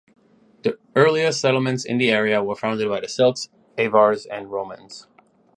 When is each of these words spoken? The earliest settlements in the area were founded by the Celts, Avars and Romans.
The 0.63 0.79
earliest 0.95 1.39
settlements 1.41 1.85
in 1.85 1.99
the 1.99 2.09
area 2.09 2.43
were 2.43 2.55
founded 2.55 2.89
by 2.89 3.01
the 3.01 3.07
Celts, 3.07 3.49
Avars 3.77 4.25
and 4.25 4.51
Romans. 4.51 5.05